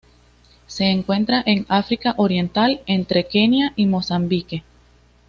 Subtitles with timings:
[0.65, 4.63] Se encuentra en África Oriental entre Kenia y Mozambique.